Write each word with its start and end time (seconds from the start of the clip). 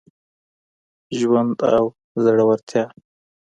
ژوند 1.19 1.57
او 1.77 1.85
زړورتیا 2.23 2.85